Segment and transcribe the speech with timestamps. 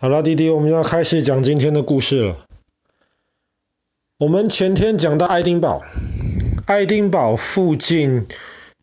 [0.00, 2.46] 好了，弟弟，我们要开始讲今天的故事了。
[4.16, 5.82] 我们前天讲到爱丁堡，
[6.66, 8.28] 爱丁堡附近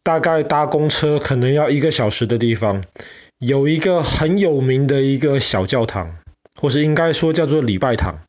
[0.04, 2.84] 大概搭公车可能要一个小时的地方，
[3.40, 6.17] 有一个很有名的一个小教堂，
[6.60, 8.20] 或是应该说叫做礼拜堂，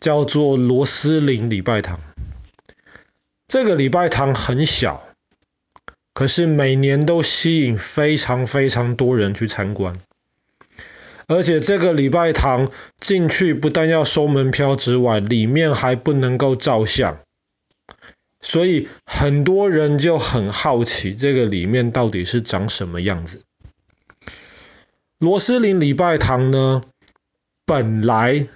[0.00, 2.00] 叫做罗斯林礼拜堂。
[3.46, 5.06] 这个礼拜堂很小，
[6.12, 9.96] 可是每年都吸引非常非常多人去参观。
[11.26, 17.18] 而且这个礼拜堂进去不但要收门票之外，里面还不能够照相，
[18.40, 23.42] 所以很多人就很好奇这个里面到底是长什么样子。
[25.18, 26.82] 罗斯林礼拜堂呢，
[27.64, 28.46] 本来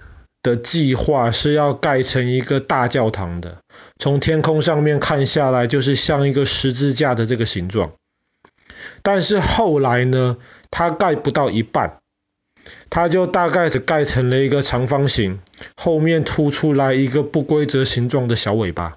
[0.42, 3.62] 的计划是要盖成一个大教堂的，
[3.98, 7.92] 从天空上面看下来就是像一个十字架的这个形状，
[9.02, 10.36] 但是后来呢，
[10.70, 11.98] 它盖不到一半。
[12.90, 15.40] 它就大概只盖成了一个长方形，
[15.76, 18.96] 后面凸出来一个不规则形状的小尾巴。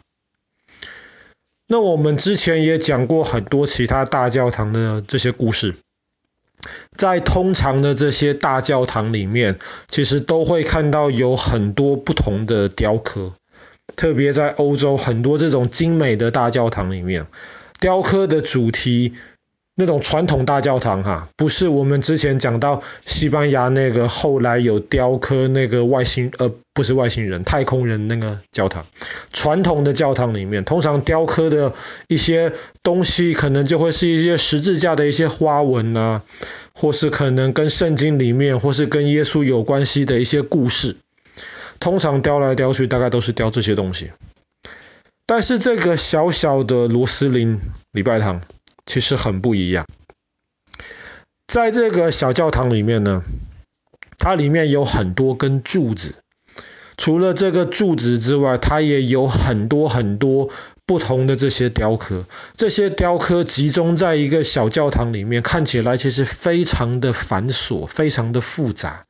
[1.68, 5.76] 那我们之前也讲过很多其他大教堂的这些故事，
[6.98, 9.58] 在通常的这些大教堂里面，
[9.88, 13.34] 其实都会看到有很多不同的雕刻，
[13.96, 17.28] 特别在欧洲很多这种精美的大教堂里面，
[17.80, 19.14] 雕刻的主题。
[19.74, 28.86] 那种传统大教堂哈，不是我们之前讲到西班牙那个后来有雕刻那个外星呃，不是外星人，太空人那个教堂。
[29.32, 31.74] 传统的教堂里面，通常雕刻的
[32.08, 32.52] 一些
[32.84, 36.22] 东西，可能就会是一些十字架的一些花纹啊，
[36.74, 40.98] 或是可能跟圣经里面，或是跟耶稣有关系的一些故事。
[41.80, 44.12] 通常雕来雕去，大概都是雕这些东西。
[45.26, 47.60] 但是这个小小的罗斯林
[47.94, 48.42] 礼拜堂。
[48.92, 49.88] 其实很不一样，
[51.48, 53.24] 在这个小教堂里面呢，
[54.18, 56.16] 它里面有很多根柱子，
[56.98, 60.50] 除了这个柱子之外，它也有很多很多
[60.86, 62.26] 不同的这些雕刻。
[62.58, 69.06] 这些雕刻集中在一个小教堂里面，看起来其实非常的繁琐，非常的复杂。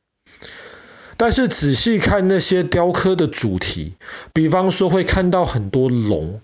[1.16, 3.96] 但是仔细看那些雕刻的主题，
[4.32, 6.40] 比方说会看到很多龙，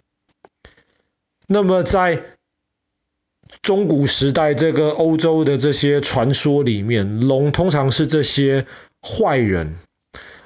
[1.46, 2.24] 那么在
[3.60, 8.66] 中古时代，这个欧洲的这些传说里面，龙通常是这些
[9.02, 9.76] 坏人，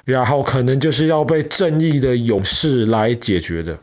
[0.05, 3.81] 然后可能就是要被正义的勇士来解决的。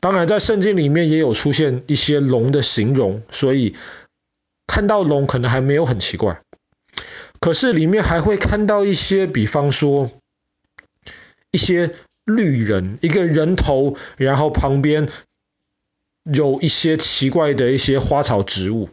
[0.00, 3.74] 当然，在圣经里面也有出现一些龙的形容，所以
[4.66, 6.40] 看到龙可能还没有很奇怪。
[7.40, 10.10] 可是里面还会看到一些，比方说
[11.50, 11.94] 一些
[12.24, 15.08] 绿人，一个人头，然后旁边。
[16.32, 18.90] 有一些奇怪的一些花草植物，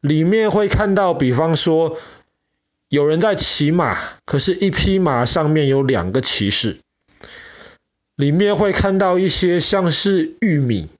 [0.00, 1.98] 里面会看到，比方说
[2.88, 6.78] 有人在骑马，可是一匹马上面有两个骑士。
[8.16, 10.90] 里面会看到一些像是玉米，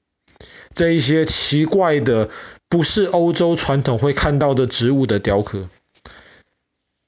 [0.73, 2.31] 这一些奇怪的，
[2.71, 5.69] 不是欧洲传统会看到的植物的雕刻。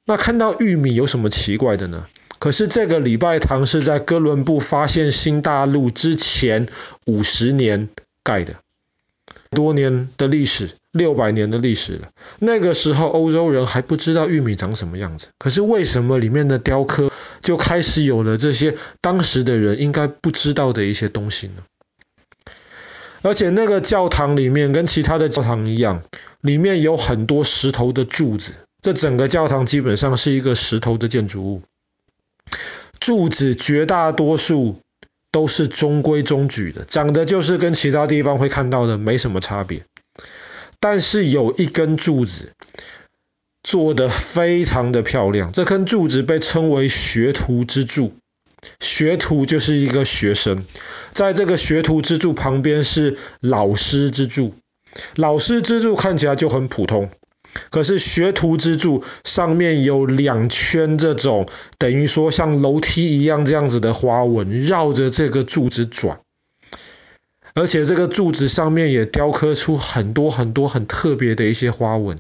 [0.05, 2.09] 那看到玉米有什么奇怪的呢？
[2.39, 6.69] 可是这个礼拜堂是在哥伦布发现新大陆之前
[7.07, 7.89] 五十年。
[8.23, 8.57] 盖的
[9.51, 12.11] 多年的历史，六百年的历史了。
[12.39, 17.11] 那个时候欧洲人还不知道玉米长什么样子，可是为什么里面的雕刻
[17.43, 21.63] 就开始有了这些当时的人应该不知道的一些东西呢？
[23.23, 26.03] 而且那个教堂里面跟其他的教堂一样，
[26.41, 31.63] 里面有很多石头的柱子，这整个教堂基本上是一个石头的建筑物，
[32.99, 34.81] 柱子绝大多数。
[35.33, 39.83] 都是中规中矩的，长得就是跟其他地方会看到的没什么差别。
[40.79, 42.53] 但是有一根柱子
[43.63, 48.13] 做得非常的漂亮，这根柱子被称为学徒之柱。
[48.79, 50.65] 学徒就是一个学生，
[51.11, 54.55] 在这个学徒之柱旁边是老师之柱，
[55.17, 57.11] 老师之柱看起来就很普通。
[57.71, 66.21] 可是学徒之柱上面有两圈这种等于说像楼梯一样这样子的花纹，绕着这个柱子转，
[67.55, 72.19] 而且这个柱子上面也雕刻出很多很多很特别的一些花纹。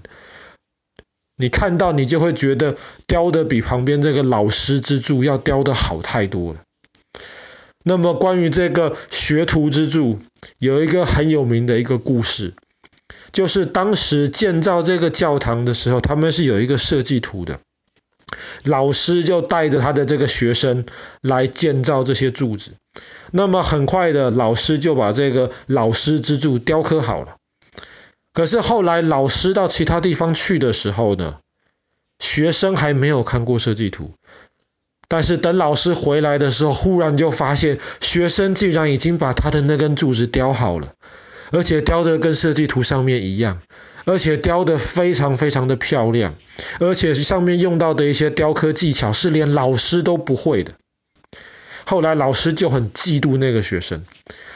[1.36, 2.76] 你看到你就会觉得
[3.06, 6.60] 雕的比旁边这个老师之柱要雕的好太多了。
[7.84, 10.20] 那么关于这个学徒之柱，
[10.58, 12.54] 有一个很有名的一个故事。
[13.32, 17.58] 就是当时建造这个教堂的时候，他们是有一个设计图的。
[18.64, 20.86] 老师就带着他的这个学生
[21.20, 22.72] 来建造这些柱子。
[23.30, 27.36] 那么很快的，老师就把这个老师之柱雕刻好了。
[28.32, 31.38] 可是后来老师到其他地方去的时候呢，
[32.18, 34.14] 学生还没有看过设计图，
[35.08, 40.94] 但是等老师回来的时候，忽然就发现学生竟然已经把他的那根柱子雕好了，
[41.52, 43.62] 而且雕的跟设计图上面一样，
[44.04, 46.34] 而且雕的非常非常的漂亮，
[46.80, 50.72] 而且上面用到的一些雕刻技巧是连老师都不会的。
[51.84, 54.04] 后来老师就很嫉妒那个学生，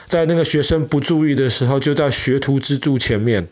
[0.07, 3.49] 在那个学生不注意的时候，就在学徒之柱前面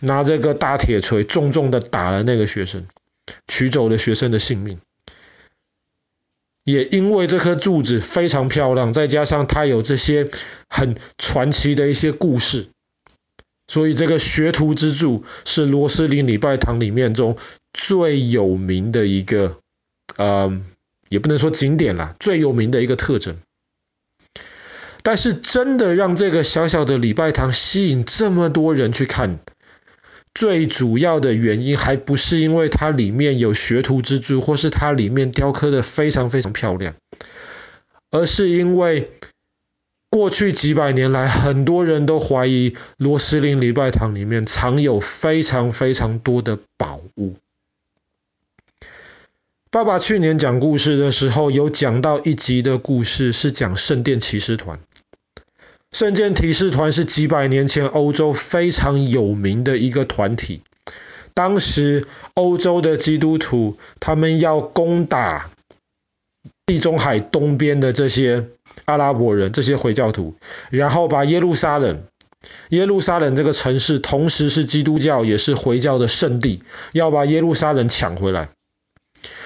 [0.00, 2.86] 拿着个大铁锤，重重的打了那个学生。
[3.48, 4.78] 取走了学生的性命，
[6.62, 10.28] 也因为这颗柱子非常漂亮，再加上它有这些
[10.68, 12.68] 很传奇的一些故事，
[13.68, 17.36] 所以这个学徒之柱是罗斯林礼拜堂里面中
[17.72, 19.58] 最有名的一个，
[20.16, 20.60] 呃，
[21.08, 23.36] 也不能说景点啦，最有名的一个特征。
[25.02, 29.38] 但是真的让这个小小的礼拜堂吸引这么多人去看。
[30.34, 36.94] 最主要的原因还不是因为它里面有学徒之柱，或是它里面雕刻的非常非常漂亮，
[38.10, 39.10] 而是因为
[40.16, 47.34] 过去几百年来，很多人都怀疑罗斯林礼拜堂里面藏有非常非常多的宝物。
[49.70, 54.80] 爸爸去年讲故事的时候，有讲到一集的故事，是讲圣殿骑士团。
[55.92, 60.62] 圣殿骑士团是几百年前欧洲非常有名的一个团体。
[61.34, 65.50] 当时欧洲的基督徒他们要攻打
[66.64, 68.46] 地中海东边的这些
[68.86, 70.36] 阿拉伯人，这些回教徒，
[70.70, 72.04] 然后把耶路撒冷，
[72.70, 76.62] 耶路撒冷这个城市同时是基督教也是回教的圣地，
[76.92, 78.48] 要把耶路撒冷抢回来。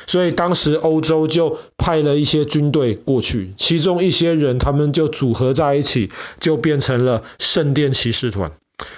[0.06, 6.10] 所以当时欧洲就派了一些军队过去，其中一些人他们就组合在一起，
[6.40, 8.52] 就变成了圣殿骑士团。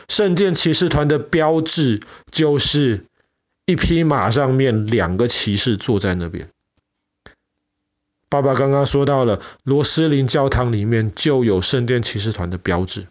[0.08, 2.00] 圣殿骑士团的标志
[2.30, 3.04] 就是
[3.66, 6.48] 一匹马上面两个骑士坐在那边。
[8.32, 13.08] 爸爸刚刚说到了罗斯林教堂里面就有圣殿骑士团的标志。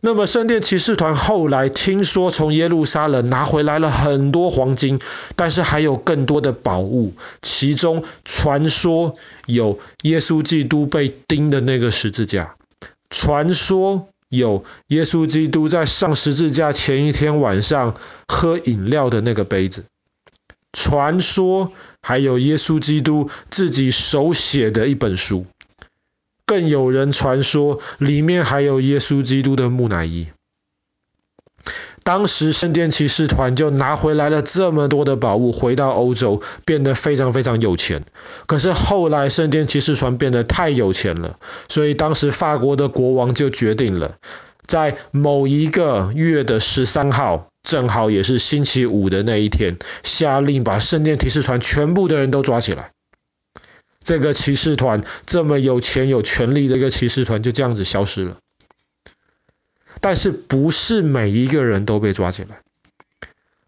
[0.00, 4.98] 那么圣殿骑士团后来听说从耶路撒冷拿回来了很多黄金，
[5.36, 9.14] 但是还有更多的宝物，其中传说
[9.46, 12.56] 有耶稣基督被钉的那个十字架，
[13.10, 17.94] 传说有耶稣基督在上十字架前一天晚上
[18.26, 19.84] 喝饮料的那个杯子，
[20.72, 21.72] 传说
[22.04, 25.46] 还有耶稣基督自己手写的一本书。
[26.46, 30.26] 更有人传说，里面还有耶稣基督的木乃伊。
[32.02, 38.04] 当时圣殿骑士团就拿回来了这么多的宝物，回到欧洲，变得非常非常有钱。
[38.44, 41.38] 可是后来圣殿骑士团变得太有钱了，
[41.70, 44.16] 所以当时法国的国王就决定了，
[44.66, 52.92] 在某一个月的十三号，正好也是星期五的那一天，下令把圣殿骑士团全部的人都抓起来。
[54.00, 58.36] 这个骑士团这么有钱有权力的一个骑士团就这样子消失了，
[60.00, 62.60] 但是不是每一个人都被抓起来？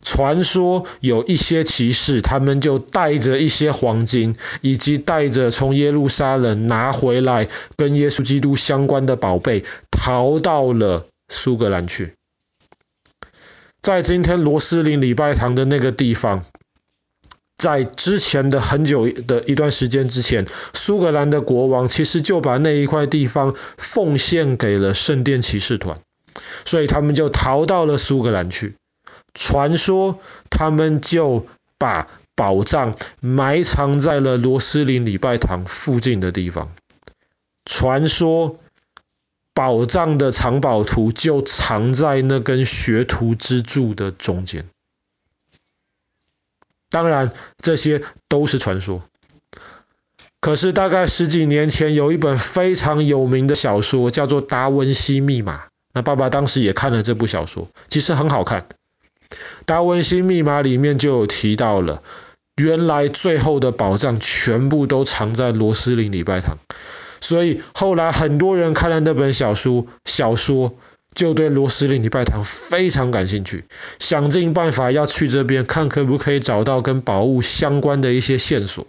[0.02, 12.12] 传说有一些骑士，他们就带着一些黄金，以及带着从耶路撒冷拿回来跟耶稣基督相关的宝贝，逃到了苏格兰去。
[13.86, 16.44] 在今天罗斯林礼拜堂的那个地方。
[17.56, 26.00] 在之前的很久的一段时间之前，苏格兰的国王其实就把那一块地方奉献给了圣殿骑士团，
[26.64, 28.74] 所以他们就逃到了苏格兰去。
[29.34, 30.18] 传说
[30.50, 31.46] 他们就
[31.78, 36.72] 把宝藏埋藏在了罗斯林礼拜堂附近的地方。
[37.64, 38.58] 传说
[39.56, 44.66] 宝藏的藏宝图就藏在那根学徒之柱的中间。
[46.90, 49.02] 当然，这些都是传说。
[50.42, 55.56] 可是大概十几年前，有一本非常有名的小说，叫做《达文西密码》。
[55.94, 58.66] 那爸爸当时也看了这部小说，其实很好看。
[59.64, 62.02] 《达文西密码》里面就有提到了，
[62.56, 66.58] 原来最后的宝藏全部都藏在罗斯林礼拜堂。
[67.26, 70.76] 所以后来很多人看了那本小说，小说。
[71.16, 73.64] 就对罗斯林礼拜堂非常感兴趣，
[73.98, 78.86] 想尽办法要去这边看可不可以找到跟宝物相关的一些线索。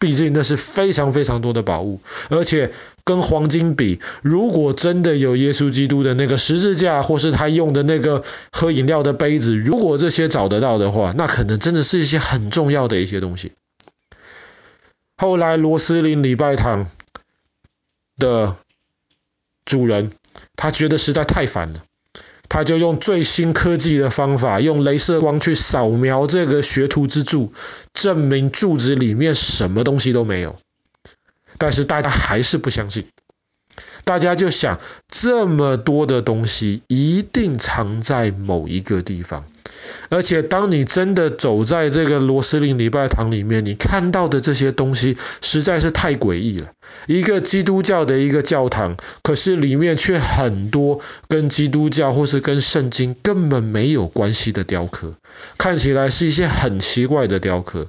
[0.00, 2.72] 毕竟那是非常非常多的宝物，而且
[3.04, 13.52] 跟黄金比，如果真的有耶稣基督的那个十字架，或是他用的那个喝饮料的杯子，如果这些找得到的话，那可能真的是一些很重要的一些东西。
[15.16, 16.90] 后来罗斯林礼拜堂
[18.20, 18.56] 的
[19.64, 20.12] 主人。
[20.54, 21.82] 他觉得实在太烦了，
[22.48, 27.52] 他就用最新科技的方法，用镭射光去扫描这个学徒之柱，
[27.92, 30.56] 证明柱子里面什么东西都没有。
[31.58, 33.06] 但是大家还是不相信，
[34.04, 39.46] 大家就想，这么多的东西一定藏在某一个地方。
[40.10, 46.72] 而且，当你真的走在这个罗斯林礼拜堂里面，你看到的这些东西实在是太诡异了。
[47.06, 55.14] 一个基督教的一个教堂，可是里面却很多跟基督教或是跟圣经根本没有关系的雕刻，
[55.56, 57.88] 看起来是一些很奇怪的雕刻。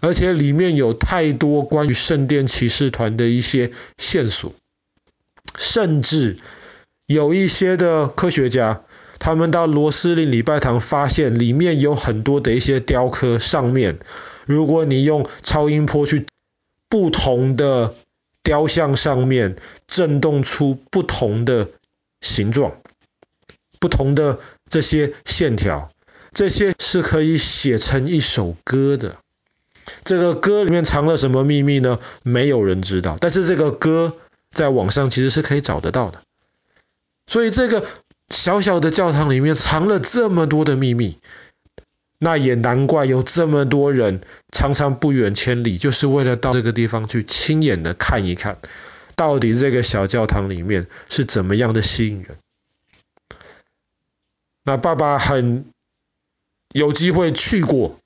[0.00, 4.54] 而且里面有太多关于圣殿骑士团的一些线索，
[5.58, 6.38] 甚至
[7.06, 8.82] 有一些的科学家。
[9.20, 13.98] 他们到罗斯林礼拜堂，发现里面有很多的一些雕刻，上面
[14.46, 16.24] 如果你用超音波去
[16.88, 17.94] 不同的
[18.42, 21.68] 雕像上面震动出不同的
[22.22, 22.78] 形状、
[23.78, 25.92] 不同的这些线条，
[26.32, 29.18] 这些是可以写成一首歌的。
[30.02, 31.98] 这个歌里面藏了什么秘密呢？
[32.22, 33.18] 没有人知道。
[33.20, 34.16] 但是这个歌
[34.50, 36.22] 在网上其实是可以找得到的。
[37.26, 37.84] 所以这个。
[38.30, 41.18] 小小的教堂里面藏了这么多的秘密，
[42.18, 44.20] 那也难怪有这么多人
[44.52, 48.58] 常常不远千里，就是为了到这个地方去亲眼的看一看，
[49.16, 52.38] 到底这个小教堂里面是怎么样的吸引人。
[54.62, 55.64] 那爸爸很
[56.72, 57.98] 有机会去过，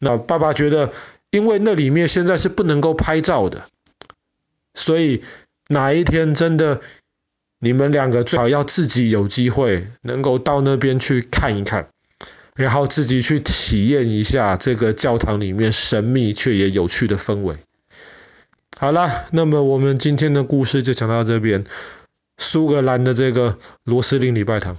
[0.00, 0.92] 那爸爸觉得，
[1.30, 3.68] 因为那里面现在是不能够拍照的，
[4.74, 5.22] 所以
[5.68, 6.80] 哪一天真的。
[7.64, 11.90] 你们两个最好要自己有机会能够到那边去看一看，
[12.56, 17.54] 然后自己去体验一下这个教堂里面神秘却也有趣的氛围。
[18.76, 21.64] 好了，那么我们今天的故事就讲到这边，
[22.36, 24.76] 苏格兰的这个罗斯林礼拜堂。